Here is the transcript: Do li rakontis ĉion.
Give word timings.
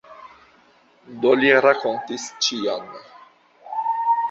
Do 1.25 1.33
li 1.41 1.51
rakontis 1.67 2.27
ĉion. 2.47 2.91